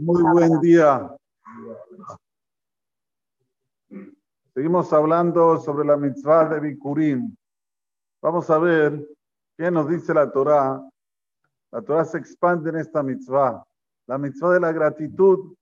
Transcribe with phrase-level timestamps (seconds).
[0.00, 1.12] Muy buen día.
[4.54, 7.34] Seguimos hablando sobre la mitzvah de Bikurim.
[8.22, 9.08] Vamos a ver
[9.56, 10.88] qué nos dice la Torah.
[11.72, 13.66] La Torah se expande en esta mitzvah.
[14.06, 15.52] La mitzvah de la gratitud.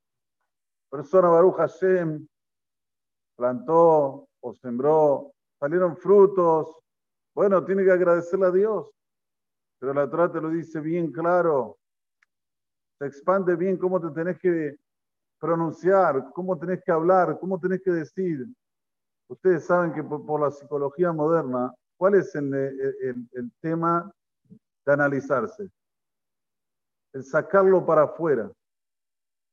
[0.90, 2.26] Persona Baruch Hashem
[3.36, 6.76] plantó o sembró, salieron frutos.
[7.34, 8.90] Bueno, tiene que agradecerle a Dios.
[9.78, 11.78] Pero la Torah te lo dice bien claro
[12.98, 14.76] se expande bien cómo te tenés que
[15.38, 18.46] pronunciar, cómo tenés que hablar, cómo tenés que decir.
[19.28, 24.10] Ustedes saben que por, la psicología moderna, ¿cuál es el, el, tema
[24.84, 25.68] de analizarse?
[27.12, 28.50] El sacarlo para afuera.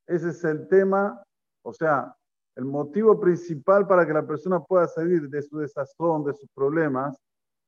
[0.08, 1.22] Ese es el tema,
[1.64, 2.16] o sea,
[2.56, 7.18] el motivo principal para que la persona pueda salir de su desazón, de sus problemas,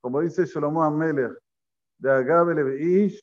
[0.01, 1.33] como dice Shlomo Amelech,
[1.97, 3.19] de Agabele Ish,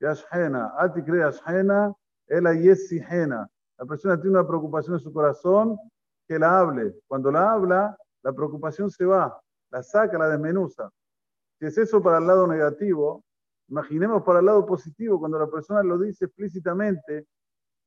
[0.00, 1.94] Yashhena, Ati creas Yashhena,
[2.26, 3.48] Ela Yesihena.
[3.78, 5.78] La persona tiene una preocupación en su corazón,
[6.26, 6.94] que la hable.
[7.06, 9.38] Cuando la habla, la preocupación se va,
[9.70, 10.90] la saca, la desmenuza.
[11.58, 13.24] Si es eso para el lado negativo,
[13.68, 17.26] imaginemos para el lado positivo, cuando la persona lo dice explícitamente,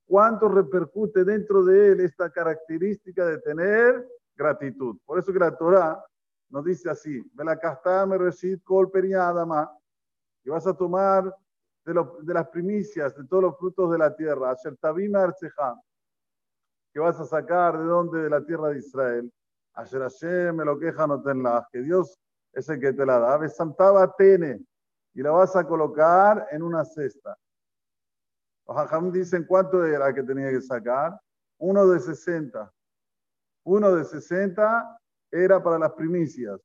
[0.06, 4.98] cuánto repercute dentro de él esta característica de tener gratitud.
[5.06, 6.04] Por eso que la Torah
[6.50, 7.22] nos dice así,
[10.44, 11.36] y vas a tomar
[11.88, 14.56] de, las primicias, de todos los frutos de la tierra.
[16.94, 18.24] que vas a sacar de dónde?
[18.24, 19.32] De la tierra de Israel.
[19.74, 22.20] Asher Hashem me lo queja no tenla, que Dios
[22.52, 23.38] es el que te la da.
[23.38, 24.60] Besantaba Tene
[25.14, 27.38] y la vas a colocar en una cesta.
[28.68, 31.18] Los hajam dicen cuánto era que tenía que sacar.
[31.60, 32.70] Uno de 60.
[33.64, 35.00] Uno de 60
[35.32, 36.60] era para las primicias.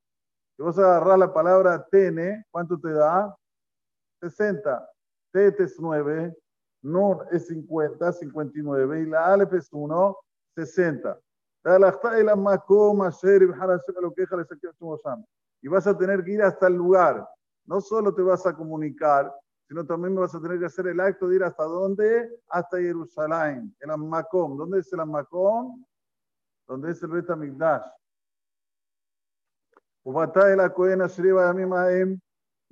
[0.57, 3.37] Si vos agarrás la palabra tene, ¿cuánto te da?
[4.21, 4.89] 60.
[5.33, 6.37] TET es 9,
[6.83, 10.17] NUN es 50, 59 y la ALEP es 1,
[10.55, 11.21] 60.
[15.61, 17.29] Y vas a tener que ir hasta el lugar.
[17.67, 19.33] No solo te vas a comunicar,
[19.69, 22.41] sino también vas a tener que hacer el acto de ir hasta dónde?
[22.49, 24.57] Hasta Jerusalén, el Ammacom.
[24.57, 25.85] ¿Dónde es el Ammacom?
[26.67, 27.83] Donde es el Bet Amigdash.
[30.05, 32.21] Ubatá el Acohen Ashriba Yamim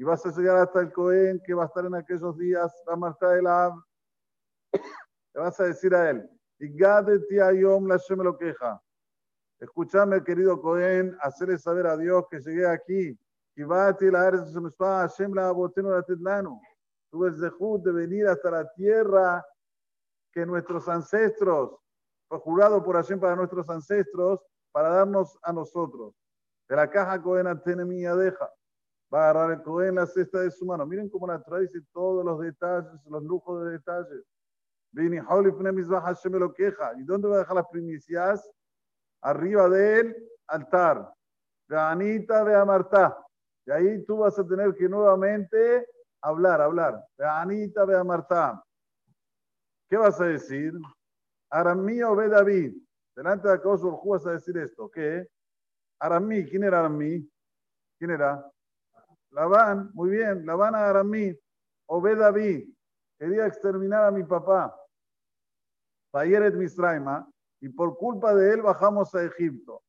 [0.00, 2.96] y vas a llegar hasta el Cohen que va a estar en aquellos días, la
[2.96, 3.70] Marta de la
[4.72, 6.26] Le vas a decir a él,
[6.58, 8.82] y Yom la me lo queja.
[9.58, 13.18] Escúchame, querido Cohen, hacerle saber a Dios que llegué aquí.
[13.54, 14.30] Y va la
[14.78, 16.58] Hashem la la Tetlano.
[17.10, 19.44] Tuve el de venir hasta la tierra
[20.32, 21.76] que nuestros ancestros,
[22.26, 24.40] fue jurado por Hashem para nuestros ancestros,
[24.72, 26.14] para darnos a nosotros.
[26.70, 27.48] De la caja Cohen
[27.86, 28.50] mía deja
[29.12, 30.86] va a el Cohen la cesta de su mano.
[30.86, 34.24] Miren cómo la trae todos los detalles, los lujos de detalles.
[34.92, 36.92] Hashem lo queja.
[36.96, 38.48] ¿Y dónde va a dejar las primicias?
[39.22, 40.16] Arriba del
[40.46, 41.12] altar.
[41.68, 43.16] De Anita de Amartá.
[43.66, 45.86] Y ahí tú vas a tener que nuevamente
[46.20, 47.04] hablar, hablar.
[47.16, 48.62] De Anita de Amartá.
[49.88, 50.72] ¿Qué vas a decir?
[51.50, 52.76] Aramí o David.
[53.14, 54.88] Delante de Akadosh vas a decir esto.
[54.90, 55.28] ¿Qué?
[55.98, 56.44] Aramí.
[56.46, 57.28] ¿Quién era Aramí?
[57.98, 58.50] ¿Quién era?
[59.30, 61.36] Labán, muy bien, Labán a Aramí,
[61.86, 62.68] Obed David,
[63.18, 64.76] quería exterminar a mi papá,
[66.10, 67.28] Fayeret Misraima,
[67.60, 69.82] y por culpa de él bajamos a Egipto.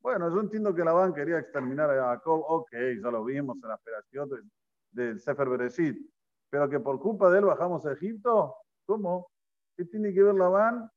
[0.00, 2.70] Bueno, yo entiendo que Labán quería exterminar a Jacob, ok,
[3.02, 4.30] ya lo vimos en la operación
[4.92, 5.98] del, Sefer Bereshit,
[6.50, 8.54] pero que por culpa de él bajamos a Egipto,
[8.86, 9.30] ¿cómo?
[9.76, 10.88] ¿Qué tiene que ver Labán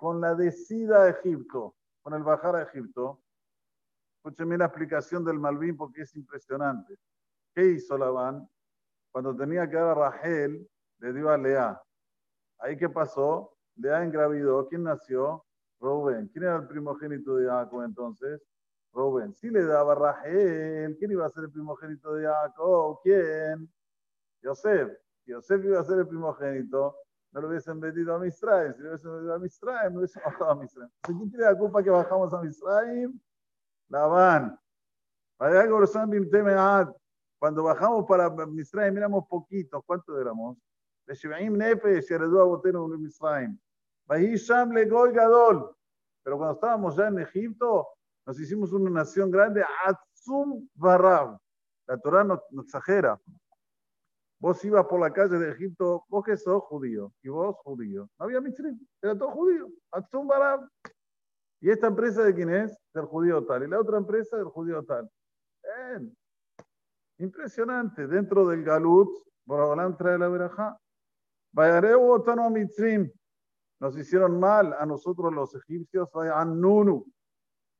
[0.00, 3.22] con la descida a Egipto, con el bajar a Egipto?
[4.18, 6.96] Escúcheme la explicación del Malvin porque es impresionante.
[7.54, 8.48] ¿Qué hizo Labán?
[9.12, 10.68] Cuando tenía que dar a Rachel,
[10.98, 11.80] le dio a Lea.
[12.58, 13.56] ¿Ahí qué pasó?
[13.76, 14.66] Lea engravidó.
[14.68, 15.44] ¿Quién nació?
[15.80, 16.28] Rubén.
[16.28, 18.42] ¿Quién era el primogénito de Jacob entonces?
[18.92, 19.32] Rubén.
[19.34, 22.98] Si le daba a Rachel, ¿quién iba a ser el primogénito de Jacob?
[23.04, 23.72] ¿Quién?
[24.42, 24.90] Yosef.
[25.26, 26.96] Yosef iba a ser el primogénito.
[27.30, 28.74] No lo hubiesen vendido a Misraim.
[28.74, 30.90] Si lo hubiesen vendido a Misraim, no hubiesen bajado a Misraim.
[31.02, 33.20] ¿Quién tiene la culpa que bajamos a Misraim?
[33.88, 34.58] Labán.
[37.38, 39.82] Cuando bajamos para Misraim, miramos poquitos.
[39.86, 40.58] ¿Cuántos éramos?
[46.22, 47.88] Pero cuando estábamos ya en Egipto,
[48.26, 49.64] nos hicimos una nación grande.
[49.86, 51.38] Atzum Barab.
[51.86, 53.18] La Torah no, exagera.
[54.40, 58.08] Vos ibas por la calle de Egipto, vos que sos judío, y vos judío.
[58.18, 59.68] No había Misraim, era todo judío.
[59.90, 60.68] Atzum Barab.
[61.60, 62.78] ¿Y esta empresa de quién es?
[62.94, 63.64] Del judío tal.
[63.64, 65.10] Y la otra empresa del judío tal.
[67.18, 68.06] Impresionante.
[68.06, 69.10] Dentro del Galut,
[69.44, 70.78] Borobalán trae la verajá.
[73.80, 76.08] Nos hicieron mal a nosotros los egipcios,
[76.46, 77.04] Nunu,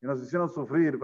[0.01, 0.97] y nos hicieron sufrir.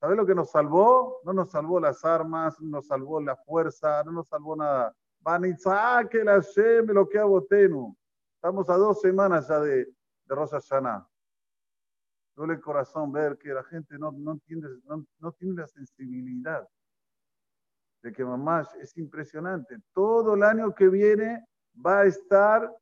[0.00, 1.20] ¿Sabes lo que nos salvó?
[1.24, 4.94] No nos salvó las armas, no nos salvó la fuerza, no nos salvó nada.
[5.24, 7.96] Lo que aboteno.
[8.36, 11.08] Estamos a dos semanas ya de, de Rosh Hashanah.
[12.36, 16.66] El corazón ver que la gente no, no, entiende, no, no tiene la sensibilidad
[18.02, 19.78] de que mamá es impresionante.
[19.92, 22.74] Todo el año que viene va a estar,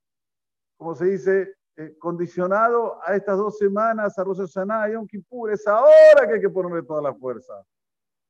[0.78, 5.50] como se dice, eh, condicionado a estas dos semanas, a Rosh Hashanah y Yom Kippur.
[5.50, 7.52] Es ahora que hay que ponerle toda la fuerza.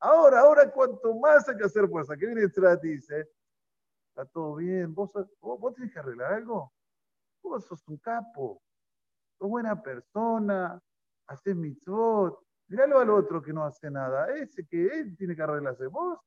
[0.00, 2.16] Ahora, ahora, cuanto más hay que hacer fuerza.
[2.16, 3.28] ¿Qué viene y dice?
[4.26, 4.94] Todo bien.
[4.94, 6.72] ¿Vos, vos, vos tenés que arreglar algo.
[7.43, 8.62] Vos sos un capo.
[9.38, 10.81] Sos buena persona.
[11.26, 12.38] Haces mitzvot.
[12.69, 14.34] Míralo al otro que no hace nada.
[14.37, 15.87] Ese que él tiene que arreglarse.
[15.87, 16.20] Vos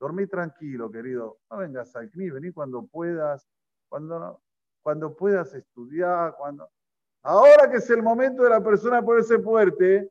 [0.00, 1.40] Dormí tranquilo, querido.
[1.50, 3.46] No vengas al CNI, vení cuando puedas,
[3.86, 4.42] cuando,
[4.82, 6.70] cuando puedas estudiar, cuando...
[7.22, 10.10] Ahora que es el momento de la persona ponerse fuerte,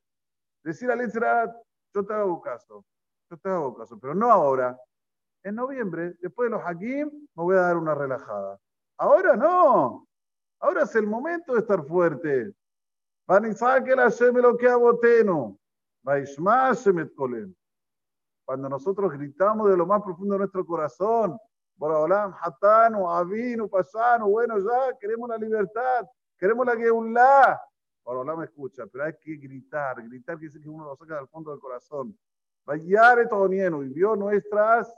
[0.63, 1.51] decir a Letzera,
[1.91, 2.85] yo te hago caso,
[3.31, 4.79] yo te hago caso, pero no ahora.
[5.43, 8.59] En noviembre, después de los Hakim, me voy a dar una relajada.
[8.97, 10.07] Ahora no.
[10.59, 12.53] Ahora es el momento de estar fuerte.
[18.45, 21.37] Cuando nosotros gritamos de lo más profundo de nuestro corazón,
[21.77, 26.05] Boraholam, Hatano, Avinu, Pasano, bueno, ya queremos la libertad,
[26.37, 27.61] queremos la Geulah.
[28.35, 31.51] me escucha, pero hay que gritar, gritar que dice que uno lo saca del fondo
[31.51, 32.17] del corazón.
[32.65, 34.93] Vayare Tonieno y vio nuestras,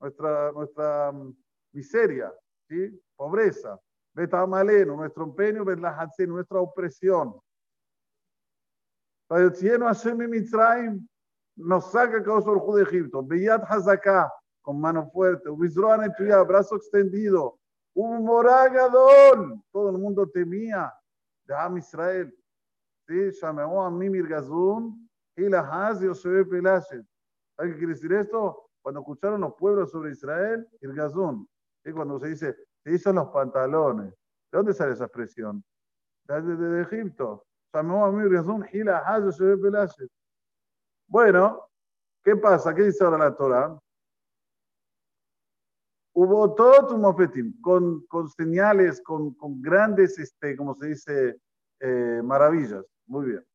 [0.00, 1.36] nuestra, nuestra mm,
[1.72, 2.32] miseria,
[2.68, 3.00] ¿sí?
[3.16, 3.78] pobreza.
[4.14, 7.40] Betamaleno, nuestro empeño, nuestra opresión.
[11.56, 13.22] Nos saca Kadosh de Egipto.
[13.22, 15.50] Beyat Hazaká, con mano fuerte.
[15.50, 17.58] Ubizroan Etuya, brazo extendido.
[17.94, 19.62] Un moragadón.
[19.72, 20.92] Todo el mundo temía
[21.44, 22.34] de Am Israel.
[23.06, 27.04] Sí, llamó a Mimir Gazun y la Haz Yosef Pelashet.
[27.56, 28.67] ¿Sabe qué quiere decir esto?
[28.88, 31.46] Cuando escucharon los pueblos sobre Israel, el Gazún.
[31.84, 34.14] Y cuando se dice, se hizo los pantalones.
[34.50, 35.62] ¿De dónde sale esa expresión?
[36.24, 37.44] Desde de, Egipto.
[41.06, 41.68] Bueno,
[42.24, 42.74] ¿qué pasa?
[42.74, 43.78] ¿Qué dice ahora la Torah?
[46.14, 51.38] Hubo todo tu mofetim, con, con señales, con, con, grandes, este, como se dice,
[51.80, 52.86] eh, maravillas.
[53.04, 53.46] Muy bien.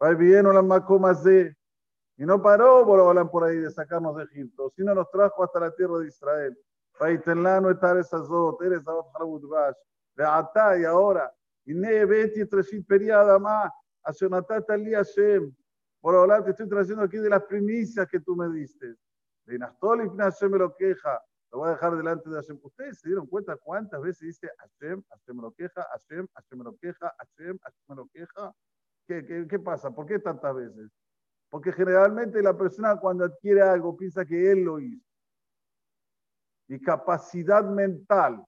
[0.00, 1.54] Ahí bien, las macomas de.
[2.20, 5.74] Y no paró hablar por ahí de sacarnos de Egipto, sino nos trajo hasta la
[5.74, 6.54] tierra de Israel.
[7.62, 11.32] no estar esas dos, eres de Ata y ahora.
[11.64, 13.72] Y ne beti treshit periada ma,
[14.02, 15.50] ashenatata li Hashem.
[16.02, 18.96] Hablar, te estoy trayendo aquí de las primicias que tú me diste.
[19.46, 21.24] De Nastol y Hashem me lo queja.
[21.50, 22.60] Lo voy a dejar delante de Hashem.
[22.62, 26.64] ¿Ustedes se dieron cuenta cuántas veces dice Hashem, Hashem me lo queja, Hashem, Hashem me
[26.64, 28.54] lo queja, Hashem, Hashem me lo queja?
[29.06, 29.90] ¿Qué, qué, qué pasa?
[29.90, 30.99] ¿Por qué tantas veces?
[31.50, 35.04] Porque generalmente la persona cuando adquiere algo piensa que él lo hizo.
[36.68, 38.44] Mi capacidad mental,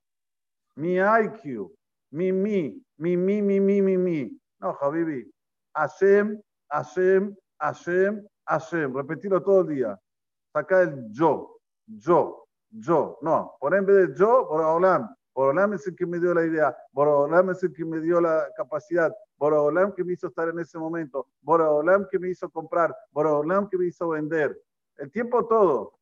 [0.76, 1.70] mi IQ,
[2.12, 4.40] mi mi, mi mi, mi mi, mi mi.
[4.60, 5.28] No, Habibi.
[5.74, 6.40] Hashem,
[6.70, 8.94] Hashem, Hashem, Hashem.
[8.94, 10.00] Repetirlo todo el día.
[10.52, 13.18] Saca el yo, yo, yo.
[13.22, 15.12] No, por en vez de yo, Borolam.
[15.34, 16.76] Borolam es el que me dio la idea.
[16.92, 19.14] Borolam es el que me dio la capacidad.
[19.36, 21.28] Borolam que me hizo estar en ese momento.
[21.40, 22.94] Borolam que me hizo comprar.
[23.10, 24.60] Borolam que me hizo vender.
[24.96, 25.98] El tiempo todo.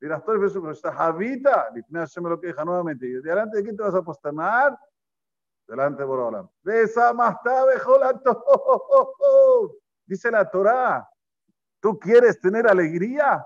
[0.00, 1.70] Dirás, todo el está Javita.
[1.90, 3.06] Me lo queja nuevamente.
[3.06, 4.78] ¿Y delante de quién te vas a posternar?
[5.66, 6.48] Delante de Borolam.
[10.06, 11.08] Dice la Torá,
[11.80, 13.42] ¿tú quieres tener alegría?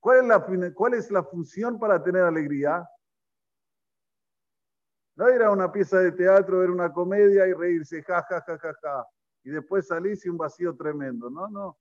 [0.00, 2.88] ¿Cuál es la, cuál es la función para tener alegría?
[5.16, 8.58] No ir a una pieza de teatro, ver una comedia y reírse, ja, ja, ja,
[8.58, 9.06] ja, ja.
[9.44, 11.30] Y después salirse un vacío tremendo.
[11.30, 11.78] No, no.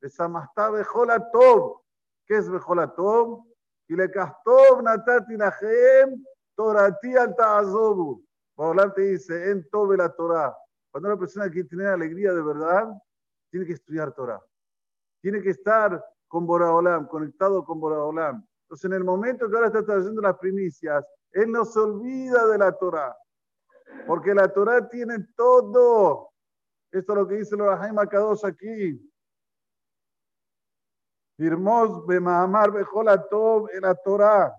[0.00, 1.80] Besamastá Bejolatov.
[2.26, 3.44] ¿Qué es Bejolatov?
[3.88, 6.24] Y le castov natati nahem
[6.54, 8.24] torati al ta'azobu.
[8.54, 10.56] Por delante dice, en tobe la Torah.
[10.90, 12.88] Cuando una persona quiere tener alegría de verdad,
[13.50, 14.40] tiene que estudiar Torah.
[15.20, 18.46] Tiene que estar con Boraholam, conectado con Boraholam.
[18.62, 22.58] Entonces, en el momento que ahora está trayendo las primicias, él no se olvida de
[22.58, 23.16] la Torah.
[24.06, 26.30] Porque la Torah tiene todo.
[26.90, 29.00] Esto es lo que dice los Jaime Kadosh aquí.
[31.36, 34.54] Firmos Bemahamar Bejola Tov en la Torah.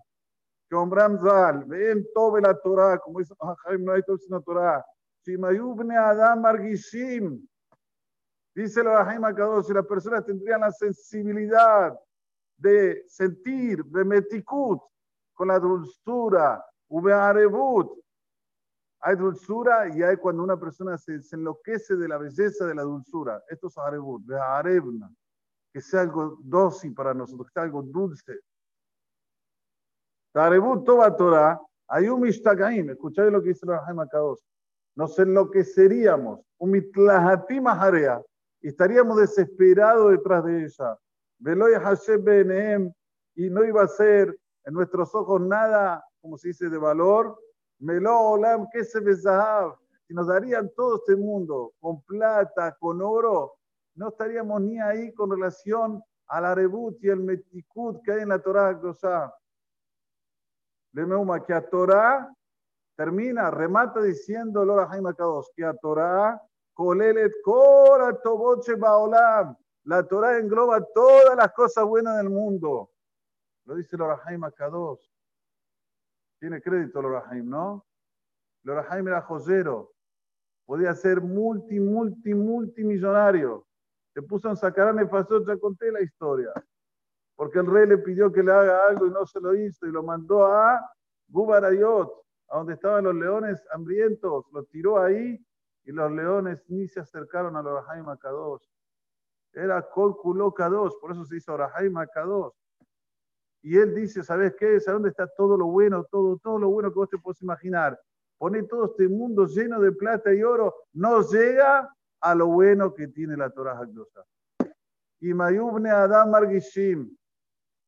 [0.69, 1.65] Que Ombram Zal.
[1.65, 2.99] Ven Tov en la Torah.
[2.99, 3.33] Como dice
[3.65, 4.85] Jaime, no hay todo sino Torah.
[5.25, 7.47] Shimayubne Adam Margishim.
[8.55, 11.95] Dice la Rahim Akadosh, si las personas tendrían la sensibilidad
[12.57, 14.81] de sentir, de metikut,
[15.37, 17.93] con la dulzura, ubearebut.
[19.01, 23.43] Hay dulzura y hay cuando una persona se, enloquece de la belleza de la dulzura.
[23.47, 25.13] Esto es arebut, arebna,
[25.71, 28.39] que sea algo dócil para nosotros, que sea algo dulce.
[30.33, 34.43] Arebut toba Torah, hay un mishtagaim, escucháis lo que dice el Rahim Akados.
[34.95, 37.65] Nos enloqueceríamos, un mitlahatim
[38.61, 40.97] y estaríamos desesperados detrás de ella.
[41.37, 42.91] Veloy Hashem Beneem,
[43.35, 44.35] y no iba a ser
[44.67, 47.39] en nuestros ojos nada, como se dice, de valor.
[47.79, 53.55] Melo Olam, que se Si nos darían todo este mundo con plata, con oro,
[53.95, 58.39] no estaríamos ni ahí con relación al arebut y el metikut que hay en la
[58.39, 58.77] Torah.
[60.91, 62.29] Lemeuma, que a Torah
[62.97, 66.41] termina, remata diciendo Lora Jaime Kados, que a Torah,
[66.73, 69.55] Kolelet Kora Toboche Baolam.
[69.85, 72.89] La Torah engloba todas las cosas buenas del mundo.
[73.67, 75.11] Lo dice Lorahaim Akados.
[76.39, 77.85] Tiene crédito Lorahaim, ¿no?
[78.63, 79.91] Lorahaim era joyero.
[80.65, 83.67] Podía ser multi, multi, multimillonario.
[84.13, 86.51] Se puso en Sacarán y pasó, ya conté la historia.
[87.35, 89.91] Porque el rey le pidió que le haga algo y no se lo hizo y
[89.91, 90.89] lo mandó a
[91.27, 92.09] Gubarayot,
[92.47, 94.45] a donde estaban los leones hambrientos.
[94.53, 95.45] Lo tiró ahí
[95.83, 98.71] y los leones ni se acercaron a Lorahaim Akados.
[99.51, 102.53] Era Kol K2, por eso se hizo Orahaim K2.
[103.61, 104.79] Y él dice, ¿sabes qué?
[104.79, 106.05] ¿Sabes dónde está todo lo bueno?
[106.05, 107.99] Todo, todo lo bueno que vos te puedes imaginar.
[108.37, 111.89] Pone todo este mundo lleno de plata y oro, no llega
[112.21, 114.23] a lo bueno que tiene la Torah Hakdosa.
[115.19, 117.15] Y Mayubne Adam Margishim.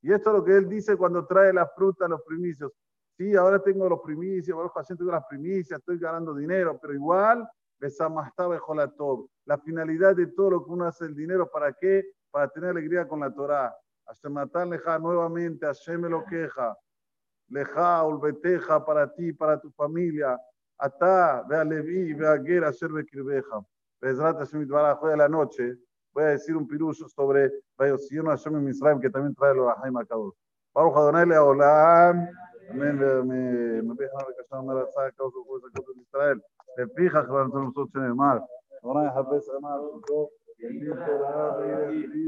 [0.01, 2.71] Y esto es lo que él dice cuando trae las frutas, los primicios.
[3.17, 7.47] Sí, ahora tengo los primicios, ahora tengo las primicias, estoy ganando dinero, pero igual
[9.45, 12.11] la finalidad de todo lo que uno hace el dinero, ¿para qué?
[12.31, 13.73] Para tener alegría con la Torah.
[14.09, 16.75] Hashematan Leja, nuevamente, Hashem lo queja.
[17.47, 20.35] Leja, Ulbeteja, para ti, para tu familia.
[20.79, 23.63] Atá, vea Levi, vea Guerra, Serve Kirbeja.
[24.01, 25.77] Bezrat Hashem Itbaraj, hoy de la noche
[26.11, 29.95] voy a decir un piruso sobre Vayosion Hashem en Misraim, que también trae el Orahaim
[29.97, 30.33] Akadosh.
[30.73, 32.27] Baruch Adonai Leolam.
[32.71, 32.97] Amén.
[33.27, 36.43] Me dejan recasar una raza, causa por esa cosa de Israel.
[36.75, 38.43] Te fijas que van a nosotros en el mar.
[38.81, 39.79] Adonai Jabez Amar,
[40.57, 41.57] bendito la
[41.89, 42.19] vida.